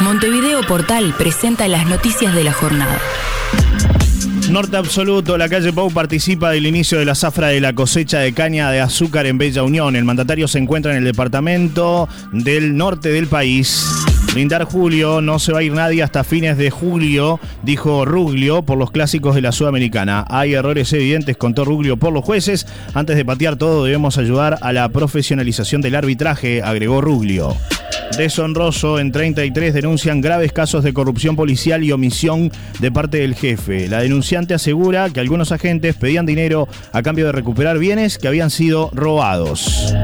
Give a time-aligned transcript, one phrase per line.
[0.00, 2.98] Montevideo Portal presenta las noticias de la jornada.
[4.48, 8.32] Norte Absoluto, la calle Pau participa del inicio de la zafra de la cosecha de
[8.32, 9.96] caña de azúcar en Bella Unión.
[9.96, 13.86] El mandatario se encuentra en el departamento del norte del país.
[14.32, 18.78] Brindar julio, no se va a ir nadie hasta fines de julio, dijo Ruglio por
[18.78, 20.24] los clásicos de la Sudamericana.
[20.30, 22.66] Hay errores evidentes, contó Ruglio por los jueces.
[22.94, 27.56] Antes de patear todo, debemos ayudar a la profesionalización del arbitraje, agregó Ruglio.
[28.16, 32.50] Deshonroso, en 33 denuncian graves casos de corrupción policial y omisión
[32.80, 33.88] de parte del jefe.
[33.88, 38.50] La denunciante asegura que algunos agentes pedían dinero a cambio de recuperar bienes que habían
[38.50, 39.94] sido robados.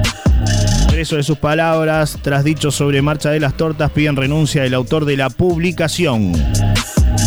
[0.89, 5.07] Preso de sus palabras, tras dicho sobre marcha de las tortas, piden renuncia del autor
[5.07, 6.33] de la publicación.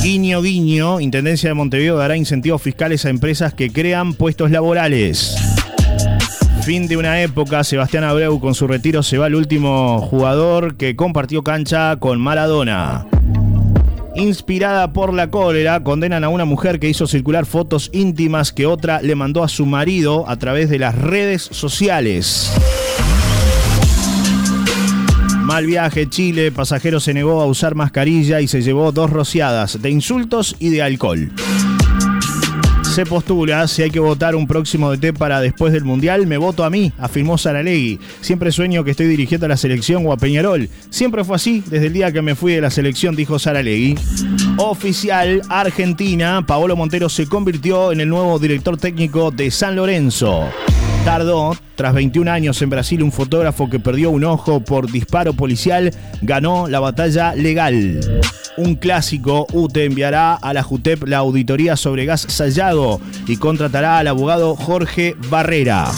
[0.01, 5.56] Guiño Guiño, Intendencia de Montevideo dará incentivos fiscales a empresas que crean puestos laborales.
[6.67, 10.97] Fin de una época, Sebastián Abreu con su retiro se va el último jugador que
[10.97, 13.07] compartió cancha con Maradona.
[14.17, 19.01] Inspirada por la cólera, condenan a una mujer que hizo circular fotos íntimas que otra
[19.01, 22.51] le mandó a su marido a través de las redes sociales.
[25.43, 29.89] Mal viaje, Chile, pasajero se negó a usar mascarilla y se llevó dos rociadas de
[29.89, 31.31] insultos y de alcohol
[32.97, 36.63] se postula si hay que votar un próximo DT para después del Mundial, me voto
[36.63, 37.99] a mí, afirmó Saralegui.
[38.21, 40.67] Siempre sueño que estoy dirigiendo a la selección o a Peñarol.
[40.89, 43.99] Siempre fue así desde el día que me fui de la selección, dijo Saralegui.
[44.57, 50.49] Oficial, Argentina, Paolo Montero se convirtió en el nuevo director técnico de San Lorenzo.
[51.07, 55.93] Tardó, tras 21 años en Brasil, un fotógrafo que perdió un ojo por disparo policial
[56.21, 58.01] ganó la batalla legal
[58.57, 64.07] un clásico, UTE enviará a la JUTEP la auditoría sobre gas Sayago y contratará al
[64.07, 65.89] abogado Jorge Barrera.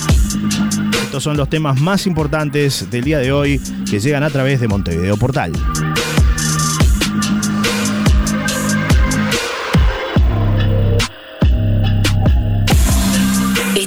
[1.02, 4.68] Estos son los temas más importantes del día de hoy que llegan a través de
[4.68, 5.54] Montevideo Portal.